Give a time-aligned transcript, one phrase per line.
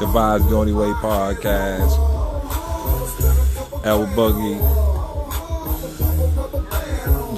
[0.00, 1.92] The Vibes the Only Way podcast.
[3.84, 4.58] L Boogie.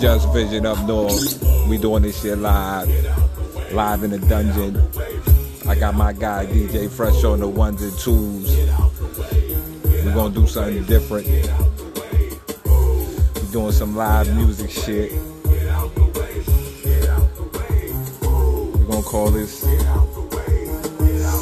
[0.00, 1.42] Just Vision up north.
[1.68, 2.88] We doing this shit live.
[3.72, 4.80] Live in the dungeon.
[5.68, 8.56] I got my guy DJ Fresh on the ones and twos.
[10.04, 11.26] We're gonna do something different.
[12.64, 15.10] We're doing some live music shit.
[18.22, 19.64] We're gonna call this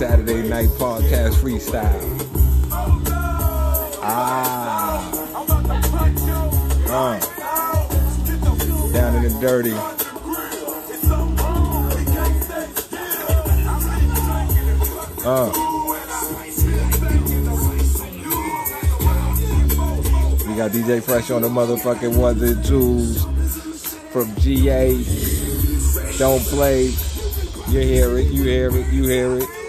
[0.00, 2.00] Saturday Night Podcast Freestyle.
[4.02, 5.12] Ah.
[6.88, 7.20] Uh.
[8.94, 9.74] Down in the dirty.
[15.22, 15.50] Uh.
[20.48, 23.27] We got DJ Fresh on the motherfucking ones and twos
[24.14, 24.94] from GA.
[26.16, 26.84] Don't play.
[27.69, 29.59] You hear it, you hear it, you hear it.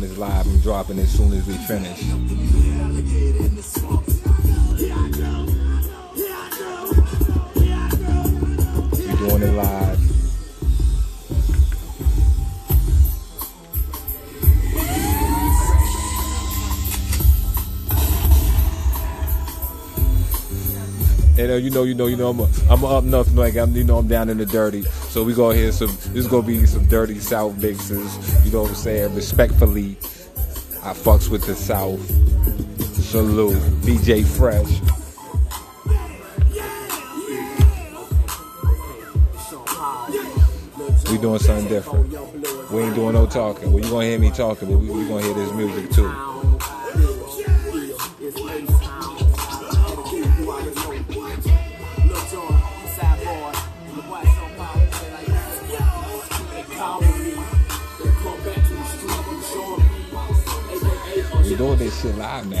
[0.00, 0.46] Doing this live.
[0.46, 2.02] I'm dropping as soon as we finish.
[8.92, 9.89] We're doing it live.
[21.40, 23.56] And uh, you know, you know, you know, I'm, a, I'm a up north, like
[23.56, 24.82] I'm, you know, I'm down in the dirty.
[24.82, 25.88] So we gonna hear some.
[25.88, 28.44] This is gonna be some dirty South mixes.
[28.44, 29.14] You know what I'm saying?
[29.14, 29.96] Respectfully,
[30.82, 31.98] I fucks with the South.
[32.94, 34.68] Salute, DJ Fresh.
[41.10, 42.70] We doing something different.
[42.70, 43.72] We ain't doing no talking.
[43.72, 46.49] Well, you gonna hear me talking, but we, we gonna hear this music too.
[61.76, 62.56] This shit live now.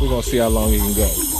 [0.00, 1.35] We're gonna see how long he can go.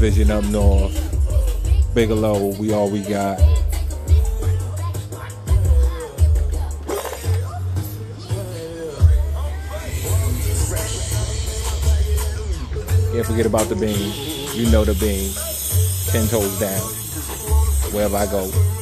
[0.00, 0.96] Vision up north.
[1.94, 3.38] Bigelow, we all we got.
[13.12, 13.94] Can't forget about the bean.
[14.54, 15.34] You know the bean.
[16.06, 16.80] Ten toes down.
[17.92, 18.24] Wherever I.
[18.24, 18.79] Go.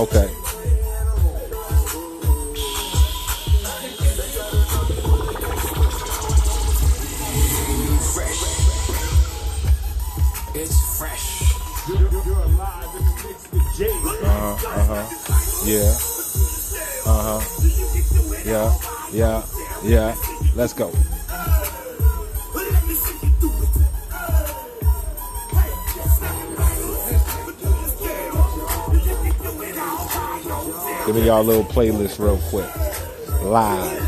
[0.00, 0.30] Okay.
[10.54, 11.42] It's fresh.
[11.90, 11.96] Uh
[14.24, 14.68] huh.
[14.68, 15.04] Uh huh.
[15.66, 15.92] Yeah.
[17.04, 18.40] Uh huh.
[18.46, 18.72] Yeah.
[19.12, 19.44] Yeah.
[19.84, 20.14] Yeah.
[20.56, 20.90] Let's go.
[31.10, 32.72] Give me y'all a little playlist real quick.
[33.42, 34.00] Live.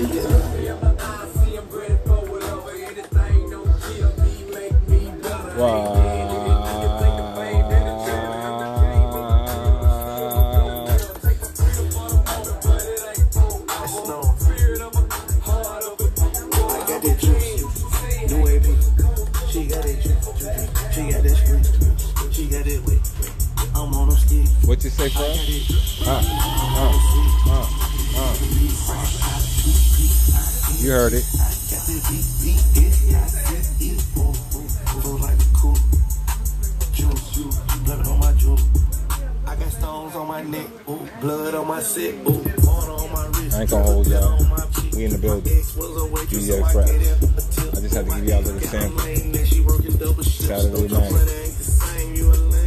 [0.00, 0.43] Wow.
[40.44, 40.66] Neck.
[40.88, 42.14] Ooh, blood on my set.
[42.14, 43.56] Ooh, on my wrist.
[43.56, 44.38] I ain't gonna hold y'all.
[44.94, 45.52] We in the building.
[46.28, 46.88] DJ Fresh.
[46.88, 48.98] I just had to give y'all a little sample.
[50.22, 51.12] Saturday night.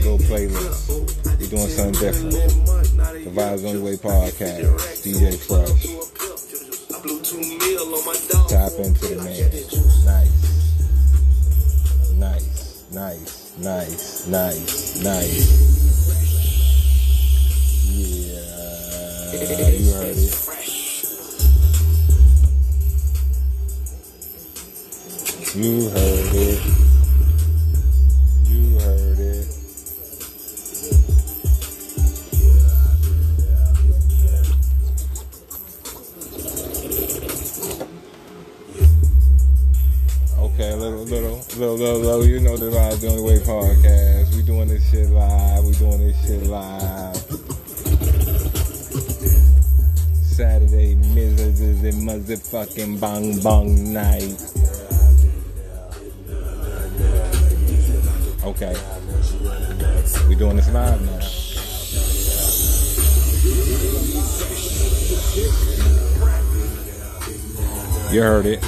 [0.03, 1.39] Little playlist.
[1.39, 2.31] We doing something different.
[2.31, 5.03] The Vibes Only Way podcast.
[5.03, 6.07] DJ Fresh.
[8.49, 9.51] Tap into the man.
[10.05, 10.33] Nice.
[12.13, 12.85] Nice.
[12.91, 13.57] Nice.
[13.59, 14.27] Nice.
[14.27, 15.03] Nice.
[15.03, 15.76] Nice.
[19.39, 20.33] You heard it.
[25.55, 26.76] You heard it.
[52.77, 54.37] Motherfucking bong bong night.
[58.43, 58.75] Okay.
[60.27, 61.19] We doing this live now.
[68.11, 68.63] You heard it.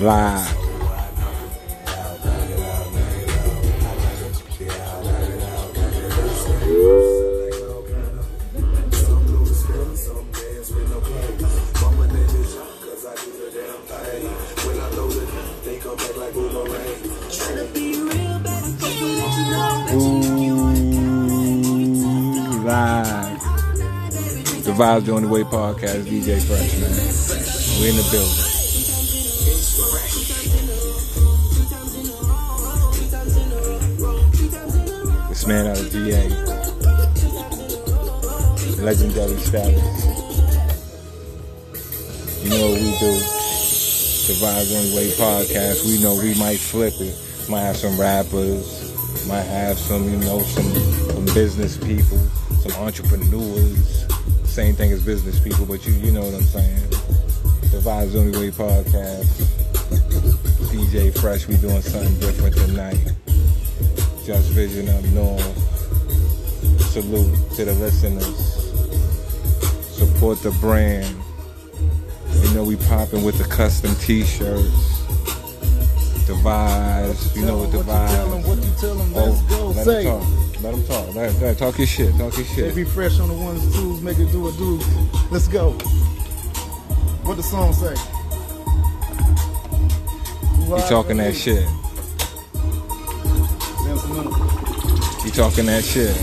[0.00, 0.57] Live.
[24.68, 26.92] The Vibes the Only Way podcast, DJ Fresh, man.
[27.80, 28.44] We in the building.
[35.30, 36.28] This man out of GA.
[38.84, 40.04] Legendary status.
[42.44, 43.12] You know what we do.
[44.26, 45.86] The Vibes Only Way podcast.
[45.86, 47.16] We know we might flip it.
[47.48, 49.26] Might have some rappers.
[49.26, 52.18] Might have some, you know, some, some business people,
[52.60, 54.07] some entrepreneurs.
[54.58, 56.90] Same thing as business people, but you you know what I'm saying.
[57.70, 59.28] The Vibes Only Way podcast.
[60.72, 62.98] DJ Fresh, we doing something different tonight.
[64.26, 65.44] Just Vision up north.
[66.90, 68.34] Salute to the listeners.
[69.96, 71.06] Support the brand.
[72.42, 75.04] You know we popping with the custom t-shirts.
[76.26, 77.36] The vibes.
[77.36, 78.48] You know what the What you tell 'em, vibes.
[78.48, 79.66] what you tell 'em, let's oh, go.
[79.68, 80.47] let Say.
[80.60, 81.14] Let him talk.
[81.14, 82.10] Let, let, talk your shit.
[82.16, 82.74] Talk your shit.
[82.74, 84.80] They be fresh on the ones, twos, make it do a do.
[85.30, 85.70] Let's go.
[87.22, 87.94] What the song say?
[90.68, 91.62] You talking that shit.
[95.24, 96.16] You talking that shit.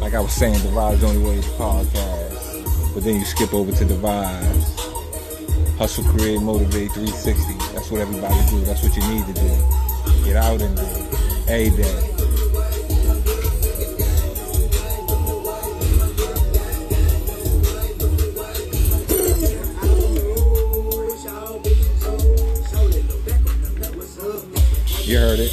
[0.00, 2.94] Like I was saying, the Vibes Only Way to podcast.
[2.94, 5.76] But then you skip over to the Vibes.
[5.76, 7.54] Hustle, create, motivate, 360.
[7.74, 8.60] That's what everybody do.
[8.60, 9.75] That's what you need to do.
[10.26, 10.82] Get out and do.
[11.48, 12.02] Every day.
[25.04, 25.52] You heard it.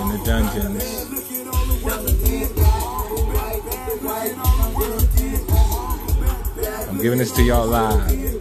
[0.00, 0.84] In the dungeons.
[6.88, 8.37] I'm giving this to y'all live.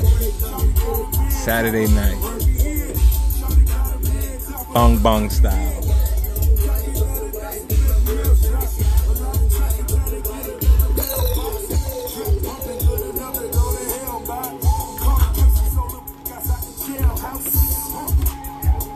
[1.47, 2.19] Saturday night.
[4.73, 5.53] Bong bong style.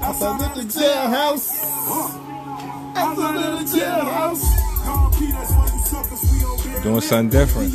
[0.03, 1.48] Of the jailhouse.
[2.98, 4.43] Outside of the jailhouse.
[6.84, 7.72] Doing something different.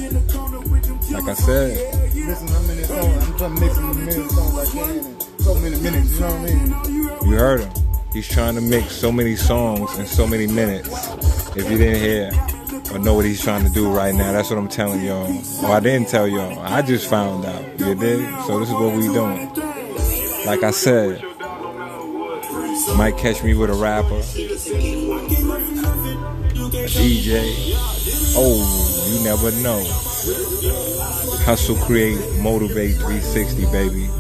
[1.11, 1.96] Like I said.
[2.35, 2.53] Songs?
[2.53, 3.77] I'm trying to mix
[5.45, 7.31] So many minutes, you know what I mean?
[7.31, 7.73] You heard him.
[8.13, 10.89] He's trying to mix so many songs in so many minutes.
[11.57, 12.33] If you didn't hear
[12.93, 15.29] or know what he's trying to do right now, that's what I'm telling y'all.
[15.63, 16.59] Well, I didn't tell y'all.
[16.59, 17.63] I just found out.
[17.79, 18.29] You did?
[18.47, 19.49] So this is what we doing.
[20.47, 21.23] Like I said,
[22.97, 24.23] might catch me with a rapper, a
[26.89, 27.53] DJ.
[28.37, 29.85] Oh, you never know.
[31.47, 34.11] Hustle, create, motivate 360, baby.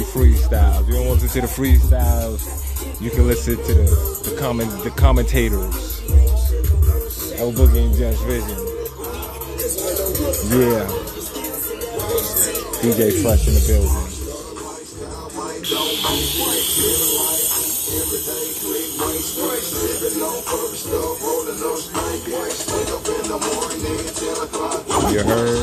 [0.00, 0.80] You freestyles.
[0.80, 2.40] If you don't want to listen to the freestyles,
[3.02, 6.00] you can listen to the the comment the commentators.
[7.38, 8.48] L Boogie and Just Vision.
[10.56, 10.88] Yeah.
[12.80, 14.06] DJ Fresh in the building.
[25.12, 25.60] You heard?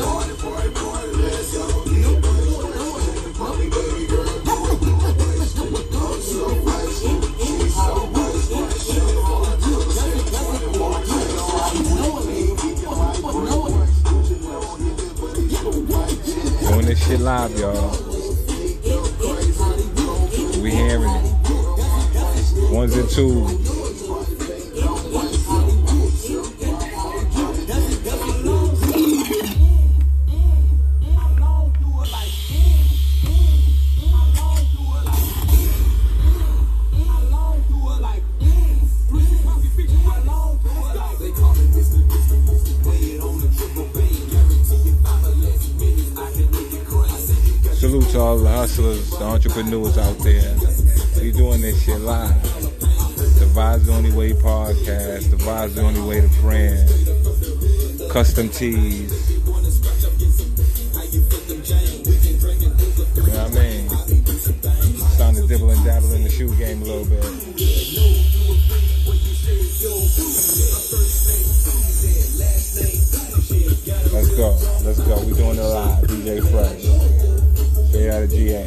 [17.08, 17.90] Shit live, y'all.
[20.62, 22.70] We hearing it.
[22.70, 23.67] Ones and twos.
[48.68, 50.56] Hustlers, the entrepreneurs out there.
[51.20, 52.42] We doing this shit live.
[53.38, 56.88] The Vibes the Only Way podcast, the Vibes the Only Way to brand,
[58.10, 59.30] custom tees.
[59.30, 59.44] You
[63.26, 63.88] know what I mean?
[65.08, 67.24] Starting to dibble and dabble in the shoe game a little bit.
[74.12, 74.58] Let's go.
[74.84, 75.20] Let's go.
[75.24, 76.04] We doing it live.
[76.04, 77.17] DJ Fresh.
[77.98, 78.64] Straight out of GA.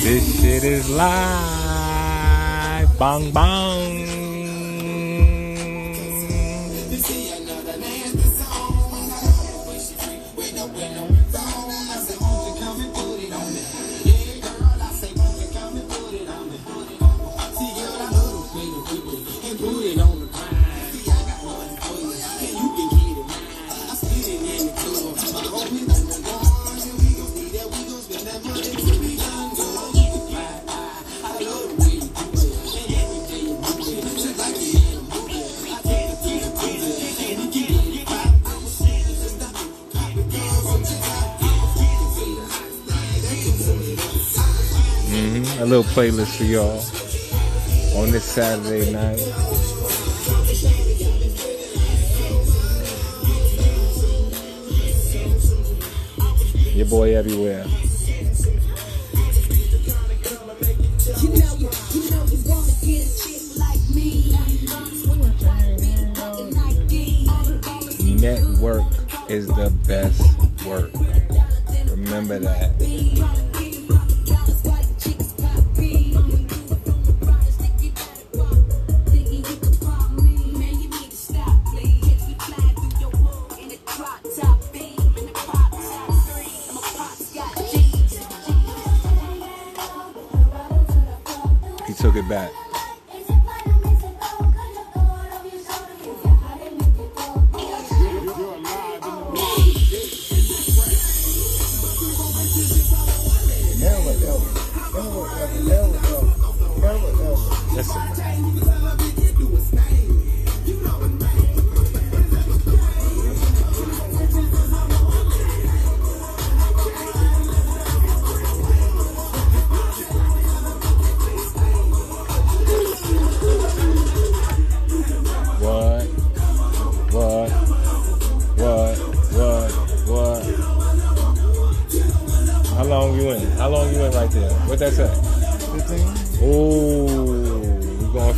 [0.00, 1.57] This shit is live.
[2.98, 3.87] Bang bang.
[45.68, 46.80] Little playlist for y'all
[48.00, 49.18] on this Saturday night.
[56.74, 57.66] Your boy everywhere.
[68.18, 68.84] Network
[69.28, 70.22] is the best
[70.64, 70.90] work.
[71.90, 73.57] Remember that.
[104.98, 105.38] Never.
[107.72, 108.77] Listen.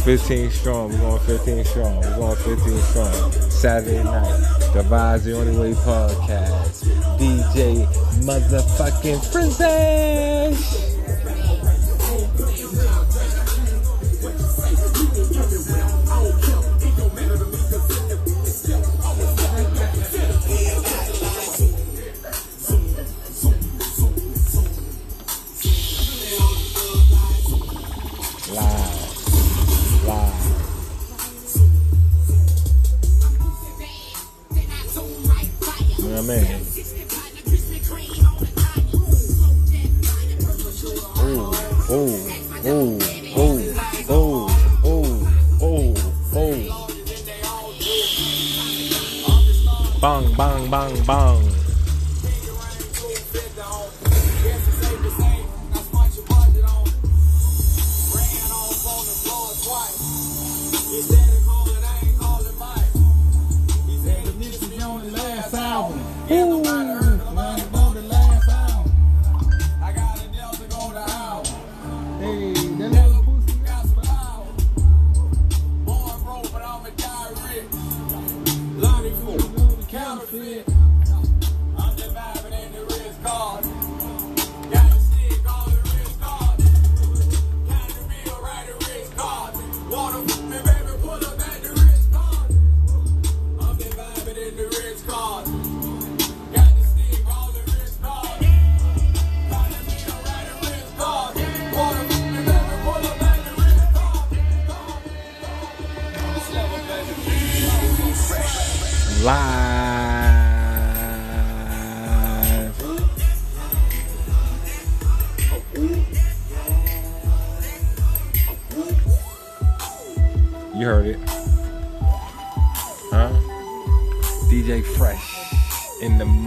[0.05, 0.91] 15 strong.
[0.93, 1.97] We're going 15 strong.
[2.01, 3.33] We're going 15 strong.
[3.51, 4.39] Saturday night.
[4.73, 6.85] The Vibes the Only Way podcast.
[7.19, 7.87] DJ
[8.25, 10.90] motherfucking Fresh.
[36.23, 36.27] Oh,
[41.89, 42.29] oh,
[42.67, 42.99] oh,
[44.11, 44.49] oh,
[44.85, 45.09] oh,
[45.63, 45.95] oh,
[46.35, 46.59] oh.
[50.03, 51.50] Bang, bang, bang, bang.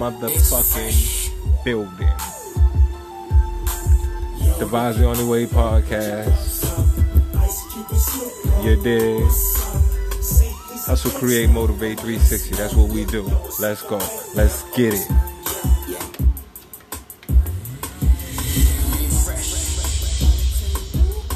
[0.04, 2.08] Motherfucking building.
[4.60, 6.64] The Vibes the Only Way podcast.
[8.66, 9.24] You did.
[10.86, 12.56] Hustle, create, motivate 360.
[12.56, 13.24] That's what we do.
[13.62, 13.98] Let's go.
[14.36, 15.08] Let's get it.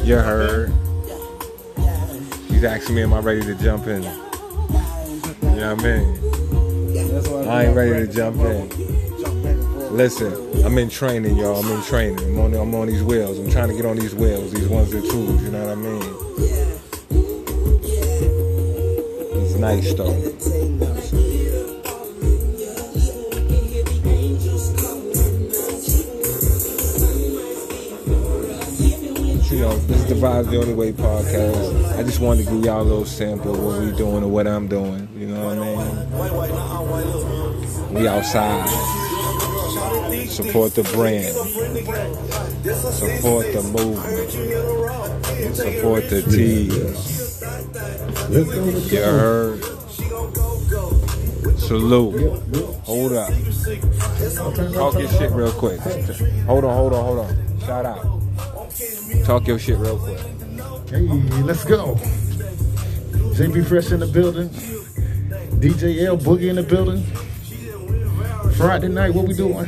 [0.04, 0.74] You heard.
[2.50, 4.04] He's asking me, am I ready to jump in?
[4.04, 6.37] You know what I mean?
[7.26, 8.70] I ain't ready to jump in.
[8.70, 9.92] Jump back and forth.
[9.92, 11.56] Listen, I'm in training, y'all.
[11.56, 12.20] I'm in training.
[12.20, 13.40] I'm on, I'm on these wheels.
[13.40, 15.42] I'm trying to get on these wheels, these ones and twos.
[15.42, 16.04] You know what I mean?
[19.44, 20.14] It's nice though.
[29.50, 31.98] You know, this is the Vibes the Only Way podcast.
[31.98, 34.46] I just wanted to give y'all a little sample of what we doing and what
[34.46, 35.08] I'm doing.
[37.98, 38.70] We outside.
[40.30, 41.34] Support the brand.
[42.94, 44.32] Support the movement.
[45.56, 47.42] Support the tees.
[48.92, 49.64] You heard?
[51.58, 52.40] Salute.
[52.84, 53.32] Hold up.
[54.74, 55.80] Talk your shit real quick.
[56.46, 57.60] Hold on, hold on, hold on.
[57.62, 58.22] Shout out.
[59.26, 60.20] Talk your shit real quick.
[60.90, 61.08] Hey,
[61.42, 61.96] let's go.
[63.34, 64.50] JB Fresh in the building.
[65.60, 67.04] DJ L Boogie in the building.
[68.58, 69.68] Friday night, what we doing?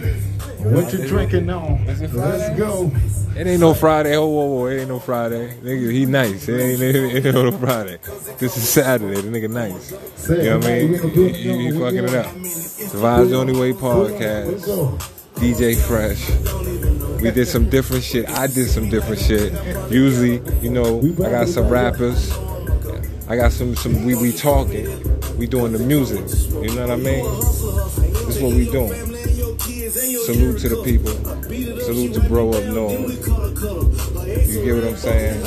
[0.60, 1.86] What you drinking on?
[1.86, 2.91] Let's go.
[3.38, 4.17] It ain't no Friday.
[4.17, 4.65] Oh, whoa, whoa.
[4.65, 5.56] It ain't no Friday.
[5.62, 6.49] Nigga, he nice.
[6.49, 7.99] It ain't, it ain't no Friday.
[8.39, 9.21] This is Saturday.
[9.21, 9.91] The nigga nice.
[10.28, 10.93] You know what I mean?
[11.12, 12.34] He, he, he fucking it up.
[12.34, 14.99] The Vibes the Only Way podcast.
[15.36, 17.21] DJ Fresh.
[17.21, 18.28] We did some different shit.
[18.28, 19.54] I did some different shit.
[19.91, 22.32] Usually, you know, I got some rappers.
[23.30, 24.88] I got some some we we talking.
[25.38, 26.25] We doing the music.
[26.63, 27.98] You know what I mean?
[28.29, 28.93] This is what we doing.
[29.89, 31.11] Salute to the people.
[31.81, 33.09] Salute to bro up north.
[34.47, 35.41] You get what I'm saying?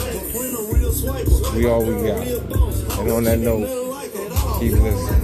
[1.55, 2.27] We all we got.
[2.99, 3.68] And on that note,
[4.59, 5.23] keep listening.